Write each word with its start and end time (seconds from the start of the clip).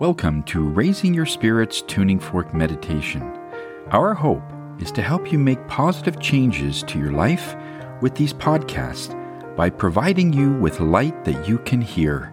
Welcome 0.00 0.42
to 0.44 0.60
Raising 0.60 1.14
Your 1.14 1.24
Spirits 1.24 1.80
Tuning 1.80 2.18
Fork 2.18 2.52
Meditation. 2.52 3.22
Our 3.92 4.12
hope 4.12 4.42
is 4.80 4.90
to 4.90 5.02
help 5.02 5.30
you 5.30 5.38
make 5.38 5.68
positive 5.68 6.18
changes 6.18 6.82
to 6.88 6.98
your 6.98 7.12
life 7.12 7.54
with 8.02 8.16
these 8.16 8.34
podcasts 8.34 9.14
by 9.54 9.70
providing 9.70 10.32
you 10.32 10.54
with 10.54 10.80
light 10.80 11.24
that 11.24 11.46
you 11.46 11.58
can 11.58 11.80
hear. 11.80 12.32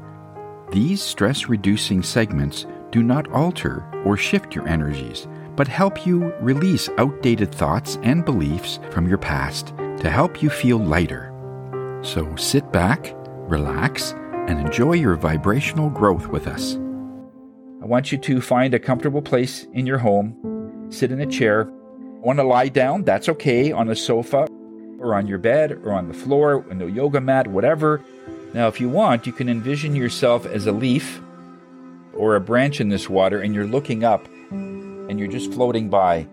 These 0.72 1.04
stress 1.04 1.50
reducing 1.50 2.02
segments 2.02 2.66
do 2.90 3.04
not 3.04 3.32
alter 3.32 3.86
or 4.06 4.18
shift 4.18 4.56
your 4.56 4.68
energies, 4.68 5.28
but 5.56 5.68
help 5.68 6.04
you 6.04 6.34
release 6.42 6.90
outdated 6.98 7.54
thoughts 7.54 8.00
and 8.02 8.26
beliefs 8.26 8.80
from 8.90 9.08
your 9.08 9.20
past 9.20 9.68
to 10.00 10.10
help 10.10 10.42
you 10.42 10.50
feel 10.50 10.80
lighter. 10.80 11.32
So 12.02 12.36
sit 12.38 12.72
back, 12.72 13.14
relax, 13.16 14.14
and 14.48 14.60
enjoy 14.60 14.94
your 14.94 15.16
vibrational 15.16 15.92
growth 15.92 16.26
with 16.26 16.48
us. 16.48 16.80
I 17.82 17.86
want 17.86 18.12
you 18.12 18.20
to 18.20 18.42
find 18.42 18.76
a 18.76 18.80
comfortable 18.80 19.24
place 19.24 19.66
in 19.74 19.88
your 19.88 19.98
home, 19.98 20.88
sit 20.92 21.12
in 21.12 21.20
a 21.20 21.26
chair. 21.26 21.64
Want 22.22 22.38
to 22.38 22.44
lie 22.44 22.68
down? 22.68 23.04
That's 23.06 23.28
okay 23.28 23.72
on 23.72 23.90
a 23.90 23.96
sofa 23.96 24.48
or 25.00 25.16
on 25.16 25.26
your 25.26 25.40
bed 25.40 25.72
or 25.84 25.94
on 25.94 26.08
the 26.08 26.14
floor, 26.14 26.64
on 26.70 26.78
the 26.78 26.86
yoga 26.86 27.20
mat, 27.20 27.48
whatever. 27.48 28.04
Now, 28.54 28.68
if 28.68 28.80
you 28.80 28.88
want, 28.88 29.26
you 29.26 29.34
can 29.34 29.50
envision 29.50 29.96
yourself 29.96 30.46
as 30.46 30.68
a 30.68 30.72
leaf 30.72 31.20
or 32.14 32.36
a 32.36 32.40
branch 32.40 32.80
in 32.80 32.90
this 32.90 33.10
water 33.10 33.42
and 33.42 33.56
you're 33.56 33.66
looking 33.66 34.04
up 34.04 34.28
and 34.52 35.18
you're 35.18 35.28
just 35.28 35.52
floating 35.52 35.90
by. 35.90 36.28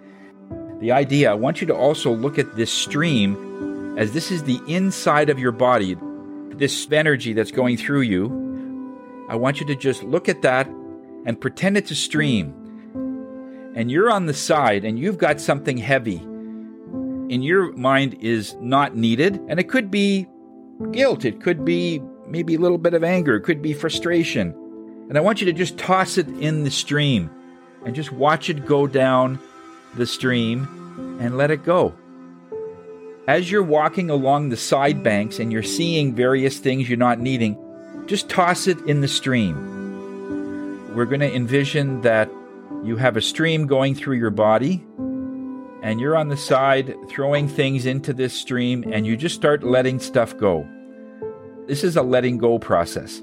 The 0.81 0.93
idea, 0.93 1.31
I 1.31 1.35
want 1.35 1.63
you 1.63 1.67
to 1.69 1.75
also 1.75 2.13
look 2.13 2.39
at 2.39 2.57
this 2.57 2.71
stream 2.71 3.97
as 3.97 4.13
this 4.13 4.31
is 4.31 4.43
the 4.43 4.61
inside 4.67 5.31
of 5.31 5.39
your 5.39 5.53
body, 5.53 5.97
this 6.51 6.87
energy 6.93 7.33
that's 7.33 7.53
going 7.53 7.79
through 7.79 8.03
you. 8.03 9.25
I 9.31 9.37
want 9.37 9.61
you 9.61 9.67
to 9.67 9.75
just 9.75 10.03
look 10.03 10.29
at 10.29 10.43
that 10.43 10.69
and 11.29 11.39
pretend 11.39 11.77
it's 11.77 11.91
a 11.91 11.95
stream. 11.95 12.55
And 13.77 13.91
you're 13.91 14.11
on 14.11 14.25
the 14.25 14.33
side 14.35 14.87
and 14.87 14.99
you've 14.99 15.19
got 15.19 15.43
something 15.43 15.77
heavy 15.77 16.17
in 17.29 17.43
your 17.43 17.71
mind 17.73 18.17
is 18.21 18.57
not 18.61 18.97
needed. 18.97 19.39
And 19.47 19.61
it 19.61 19.69
could 19.69 19.91
be 19.91 20.27
guilt, 20.91 21.27
it 21.27 21.43
could 21.43 21.67
be 21.67 22.01
maybe 22.27 22.55
a 22.55 22.59
little 22.59 22.79
bit 22.79 22.95
of 22.95 23.05
anger, 23.05 23.37
it 23.37 23.43
could 23.43 23.61
be 23.61 23.75
frustration. 23.75 24.55
And 25.11 25.19
I 25.19 25.21
want 25.21 25.43
you 25.43 25.45
to 25.47 25.53
just 25.53 25.77
toss 25.77 26.17
it 26.17 26.29
in 26.29 26.65
the 26.65 26.71
stream 26.71 27.31
and 27.85 27.95
just 27.95 28.11
watch 28.11 28.49
it 28.49 28.65
go 28.65 28.87
down 28.87 29.39
the 29.97 30.07
stream 30.07 31.19
and 31.21 31.37
let 31.37 31.51
it 31.51 31.63
go. 31.63 31.95
As 33.27 33.51
you're 33.51 33.63
walking 33.63 34.09
along 34.09 34.49
the 34.49 34.57
side 34.57 35.03
banks 35.03 35.39
and 35.39 35.53
you're 35.53 35.63
seeing 35.63 36.15
various 36.15 36.59
things 36.59 36.89
you're 36.89 36.97
not 36.97 37.21
needing, 37.21 37.63
just 38.07 38.31
toss 38.31 38.67
it 38.67 38.81
in 38.87 39.03
the 39.03 39.09
stream 39.09 39.78
we're 40.99 41.05
going 41.05 41.21
to 41.21 41.33
envision 41.33 42.01
that 42.01 42.29
you 42.83 42.97
have 42.97 43.17
a 43.17 43.21
stream 43.21 43.69
going 43.69 43.95
through 43.95 44.17
your 44.17 44.31
body 44.31 44.85
and 45.81 46.01
you're 46.01 46.17
on 46.17 46.27
the 46.27 46.37
side 46.37 46.93
throwing 47.09 47.47
things 47.47 47.87
into 47.87 48.13
this 48.13 48.35
stream 48.35 48.83
and 48.93 49.07
you 49.07 49.17
just 49.17 49.37
start 49.37 49.63
letting 49.63 50.01
stuff 50.01 50.37
go. 50.37 50.69
This 51.69 51.85
is 51.85 51.95
a 51.95 52.03
letting 52.03 52.37
go 52.37 52.59
process. 52.59 53.23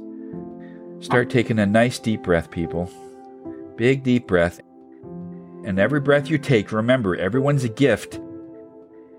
Start 1.02 1.30
taking 1.30 1.59
a 1.59 1.66
nice 1.66 2.00
deep 2.00 2.23
breath, 2.23 2.50
people. 2.50 2.90
Big 3.76 4.03
deep 4.03 4.26
breath. 4.26 4.62
And 5.66 5.78
every 5.78 6.00
breath 6.00 6.30
you 6.30 6.38
take, 6.38 6.72
remember, 6.72 7.18
everyone's 7.18 7.66
a 7.66 7.70
gift. 7.70 8.22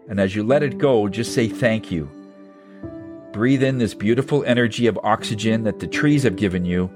And 0.09 0.19
as 0.19 0.35
you 0.35 0.43
let 0.43 0.63
it 0.63 0.79
go, 0.79 1.11
just 1.11 1.35
say 1.35 1.47
thank 1.47 1.91
you. 1.91 2.09
Breathe 3.35 3.63
in 3.63 3.77
this 3.77 3.93
beautiful 3.93 4.45
energy 4.47 4.87
of 4.87 4.99
oxygen 5.05 5.65
that 5.65 5.79
the 5.79 5.87
trees 5.87 6.23
have 6.23 6.37
given 6.37 6.65
you 6.65 6.91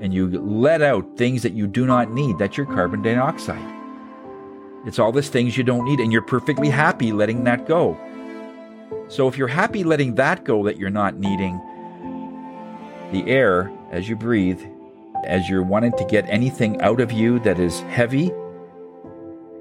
and 0.00 0.14
you 0.14 0.28
let 0.28 0.82
out 0.82 1.16
things 1.16 1.42
that 1.42 1.52
you 1.52 1.66
do 1.66 1.86
not 1.86 2.10
need. 2.10 2.38
That's 2.38 2.56
your 2.56 2.66
carbon 2.66 3.02
dioxide. 3.02 3.76
It's 4.86 4.98
all 4.98 5.12
these 5.12 5.28
things 5.28 5.58
you 5.58 5.64
don't 5.64 5.84
need, 5.84 6.00
and 6.00 6.10
you're 6.10 6.22
perfectly 6.22 6.70
happy 6.70 7.12
letting 7.12 7.44
that 7.44 7.66
go. 7.66 7.98
So 9.08 9.28
if 9.28 9.36
you're 9.36 9.48
happy 9.48 9.84
letting 9.84 10.14
that 10.14 10.44
go 10.44 10.64
that 10.64 10.78
you're 10.78 10.88
not 10.88 11.16
needing, 11.16 11.60
the 13.12 13.28
air 13.28 13.70
as 13.90 14.08
you 14.08 14.16
breathe, 14.16 14.60
as 15.24 15.48
you're 15.48 15.62
wanting 15.62 15.92
to 15.92 16.04
get 16.06 16.24
anything 16.28 16.80
out 16.80 17.00
of 17.00 17.12
you 17.12 17.38
that 17.40 17.58
is 17.58 17.80
heavy, 17.80 18.30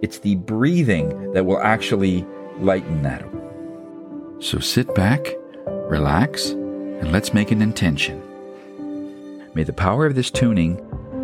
it's 0.01 0.19
the 0.19 0.35
breathing 0.35 1.33
that 1.33 1.45
will 1.45 1.59
actually 1.59 2.25
lighten 2.59 3.01
that. 3.01 3.25
So 4.39 4.59
sit 4.59 4.95
back, 4.95 5.27
relax, 5.65 6.51
and 6.51 7.11
let's 7.11 7.33
make 7.33 7.51
an 7.51 7.61
intention. 7.61 8.28
May 9.55 9.63
the 9.63 9.73
power 9.73 10.05
of 10.05 10.13
this 10.13 10.29
tuning 10.29 10.79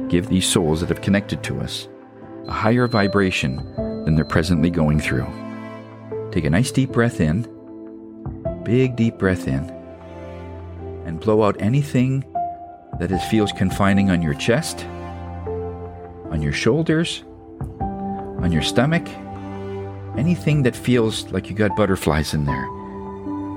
give 0.09 0.27
these 0.27 0.47
souls 0.47 0.81
that 0.81 0.89
have 0.89 1.01
connected 1.01 1.43
to 1.43 1.59
us 1.61 1.87
a 2.47 2.51
higher 2.51 2.87
vibration 2.87 3.57
than 4.03 4.15
they're 4.15 4.25
presently 4.25 4.69
going 4.69 4.99
through. 4.99 5.27
Take 6.31 6.45
a 6.45 6.49
nice 6.49 6.71
deep 6.71 6.91
breath 6.91 7.21
in, 7.21 7.43
big 8.63 8.95
deep 8.95 9.17
breath 9.17 9.47
in, 9.47 9.69
and 11.05 11.19
blow 11.19 11.43
out 11.43 11.55
anything 11.59 12.23
that 12.99 13.11
is, 13.11 13.23
feels 13.25 13.51
confining 13.51 14.09
on 14.09 14.21
your 14.21 14.33
chest, 14.33 14.85
on 16.31 16.41
your 16.41 16.53
shoulders, 16.53 17.23
on 17.79 18.51
your 18.51 18.63
stomach, 18.63 19.07
anything 20.17 20.63
that 20.63 20.75
feels 20.75 21.31
like 21.31 21.49
you 21.49 21.55
got 21.55 21.75
butterflies 21.75 22.33
in 22.33 22.45
there, 22.45 22.65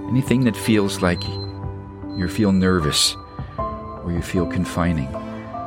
anything 0.09 0.45
that 0.45 0.56
feels 0.56 1.00
like 1.00 1.23
you 2.17 2.29
feel 2.29 2.53
nervous 2.53 3.17
or 4.09 4.13
you 4.13 4.23
feel 4.23 4.47
confining. 4.47 5.09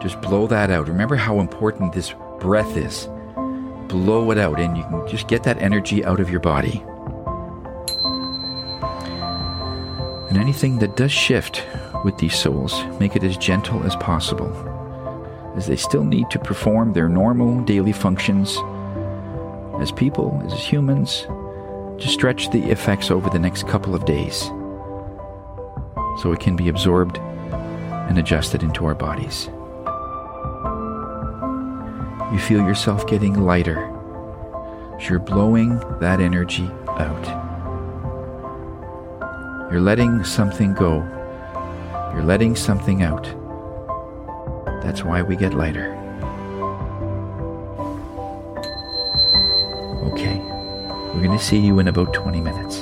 Just 0.01 0.19
blow 0.21 0.47
that 0.47 0.71
out. 0.71 0.87
Remember 0.87 1.15
how 1.15 1.39
important 1.39 1.93
this 1.93 2.13
breath 2.39 2.75
is. 2.75 3.07
Blow 3.87 4.31
it 4.31 4.37
out, 4.37 4.59
and 4.59 4.75
you 4.75 4.83
can 4.83 5.07
just 5.07 5.27
get 5.27 5.43
that 5.43 5.61
energy 5.61 6.03
out 6.03 6.19
of 6.19 6.29
your 6.29 6.39
body. 6.39 6.83
And 10.29 10.39
anything 10.39 10.79
that 10.79 10.97
does 10.97 11.11
shift 11.11 11.63
with 12.03 12.17
these 12.17 12.35
souls, 12.35 12.83
make 12.99 13.15
it 13.15 13.23
as 13.23 13.37
gentle 13.37 13.83
as 13.83 13.95
possible, 13.97 14.49
as 15.55 15.67
they 15.67 15.75
still 15.75 16.03
need 16.03 16.29
to 16.31 16.39
perform 16.39 16.93
their 16.93 17.09
normal 17.09 17.61
daily 17.61 17.91
functions 17.91 18.57
as 19.79 19.91
people, 19.91 20.41
as 20.45 20.53
humans. 20.53 21.27
Just 21.97 22.13
stretch 22.13 22.49
the 22.49 22.63
effects 22.71 23.11
over 23.11 23.29
the 23.29 23.39
next 23.39 23.67
couple 23.67 23.93
of 23.93 24.05
days 24.05 24.49
so 26.21 26.31
it 26.31 26.39
can 26.39 26.55
be 26.55 26.69
absorbed 26.69 27.19
and 28.11 28.19
adjusted 28.19 28.61
into 28.61 28.85
our 28.85 28.93
bodies. 28.93 29.45
You 32.33 32.39
feel 32.39 32.59
yourself 32.59 33.07
getting 33.07 33.39
lighter 33.39 33.79
as 34.99 35.07
you're 35.07 35.17
blowing 35.17 35.79
that 36.01 36.19
energy 36.19 36.69
out. 36.99 37.25
You're 39.71 39.79
letting 39.79 40.25
something 40.25 40.73
go. 40.73 40.97
You're 42.13 42.23
letting 42.23 42.53
something 42.53 43.01
out. 43.01 43.23
That's 44.83 45.05
why 45.05 45.21
we 45.21 45.37
get 45.37 45.53
lighter. 45.53 45.95
Okay, 50.11 50.37
we're 51.13 51.23
going 51.23 51.31
to 51.31 51.39
see 51.39 51.59
you 51.59 51.79
in 51.79 51.87
about 51.87 52.13
20 52.13 52.41
minutes. 52.41 52.80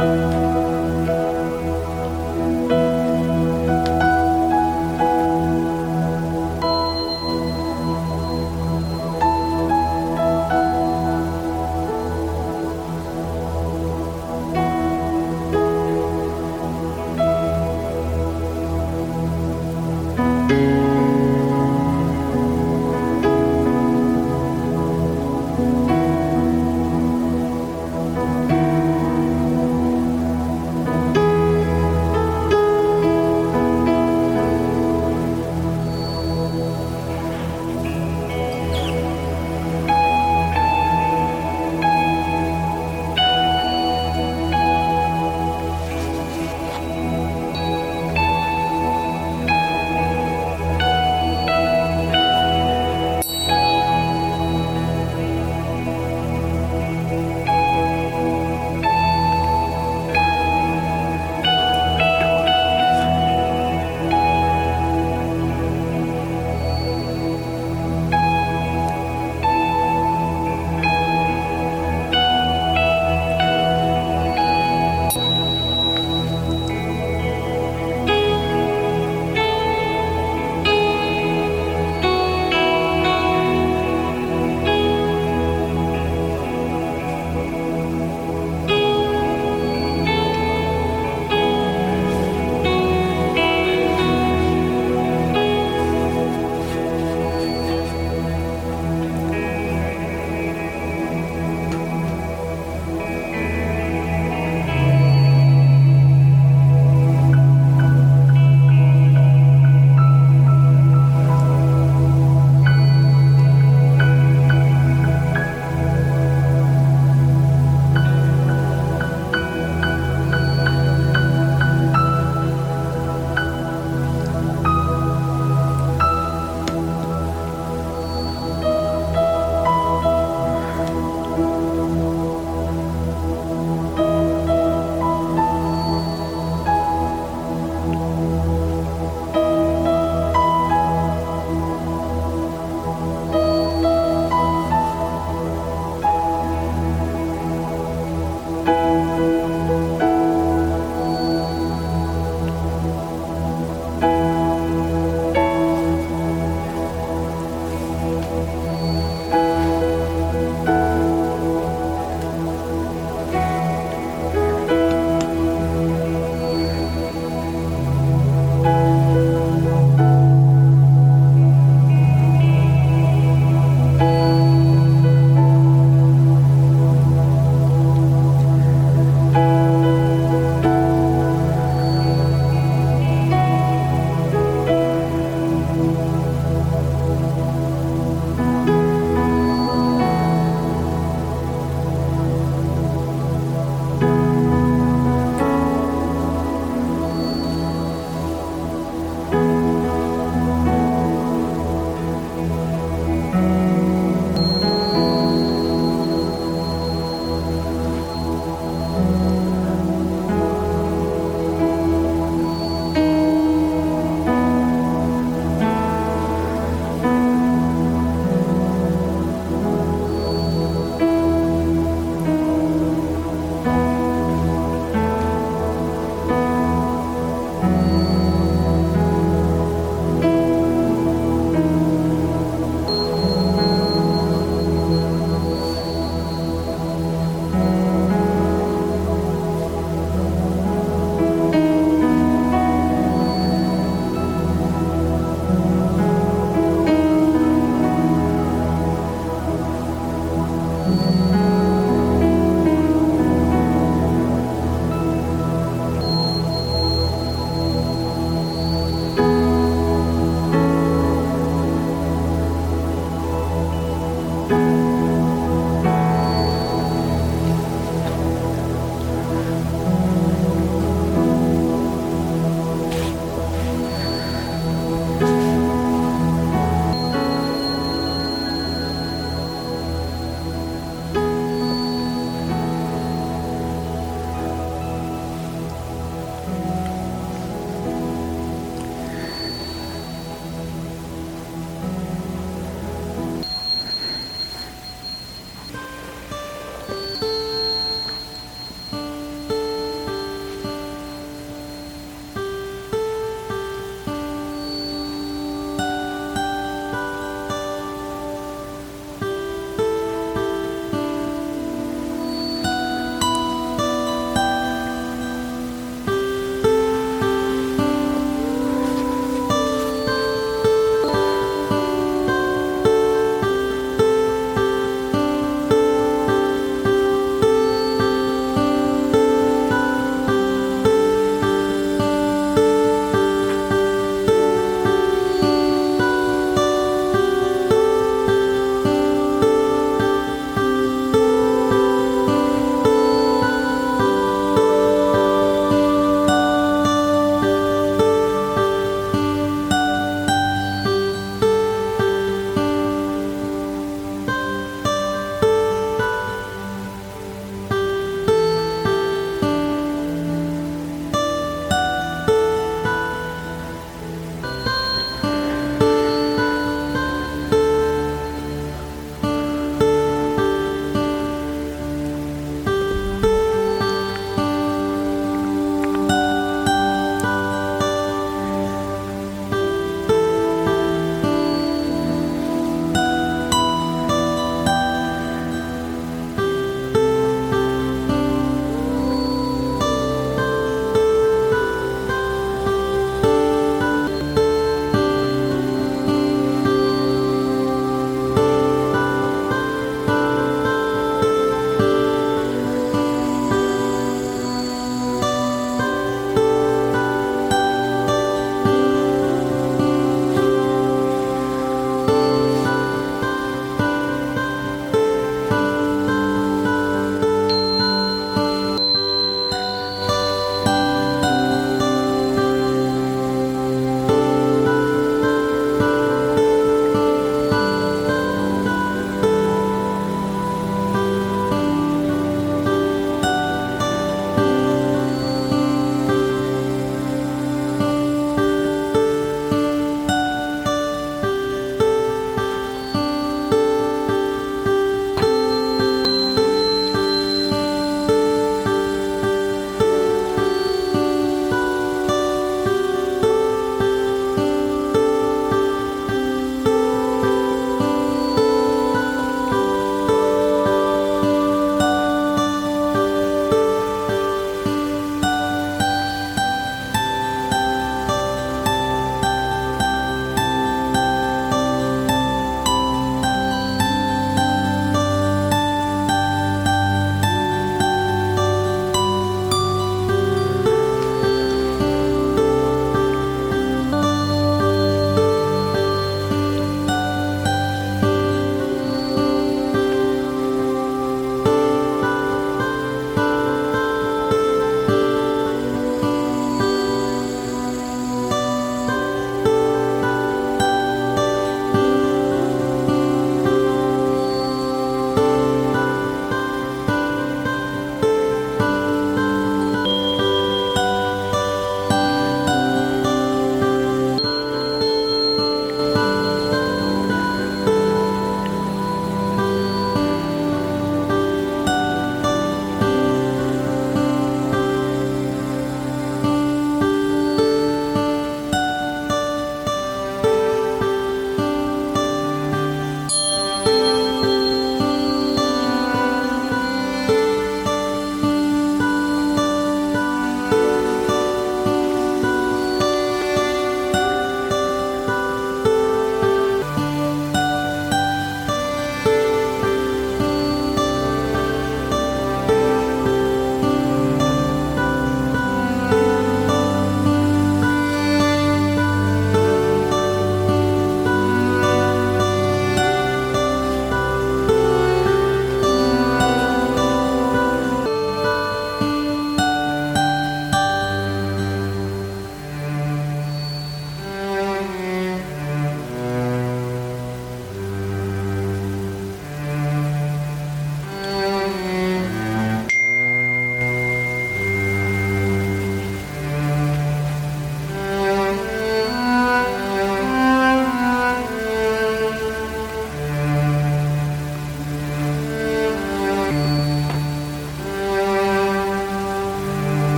Música 0.00 0.69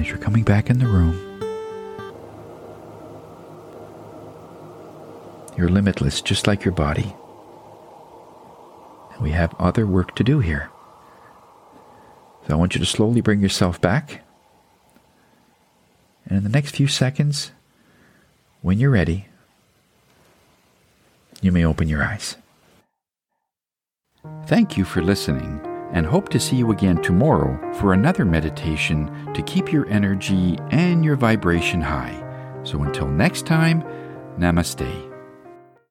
as 0.00 0.08
you're 0.08 0.18
coming 0.18 0.42
back 0.42 0.70
in 0.70 0.78
the 0.78 0.86
room, 0.86 1.14
you're 5.58 5.68
limitless, 5.68 6.22
just 6.22 6.46
like 6.46 6.64
your 6.64 6.72
body. 6.72 7.14
And 9.12 9.20
we 9.20 9.30
have 9.32 9.54
other 9.58 9.86
work 9.86 10.14
to 10.14 10.24
do 10.24 10.40
here. 10.40 10.70
So 12.46 12.54
I 12.54 12.56
want 12.56 12.74
you 12.74 12.78
to 12.78 12.86
slowly 12.86 13.20
bring 13.20 13.40
yourself 13.40 13.78
back. 13.80 14.22
And 16.26 16.38
in 16.38 16.44
the 16.44 16.50
next 16.50 16.76
few 16.76 16.88
seconds, 16.88 17.52
when 18.62 18.78
you're 18.78 18.90
ready, 18.90 19.26
you 21.42 21.52
may 21.52 21.64
open 21.64 21.88
your 21.88 22.02
eyes. 22.02 22.36
Thank 24.46 24.78
you 24.78 24.84
for 24.84 25.02
listening 25.02 25.69
and 25.92 26.06
hope 26.06 26.28
to 26.30 26.40
see 26.40 26.56
you 26.56 26.70
again 26.70 27.00
tomorrow 27.02 27.58
for 27.74 27.92
another 27.92 28.24
meditation 28.24 29.32
to 29.34 29.42
keep 29.42 29.72
your 29.72 29.88
energy 29.88 30.58
and 30.70 31.04
your 31.04 31.16
vibration 31.16 31.80
high. 31.80 32.16
So 32.62 32.82
until 32.82 33.08
next 33.08 33.46
time, 33.46 33.82
namaste. 34.38 35.09